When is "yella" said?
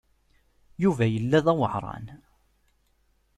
1.13-1.39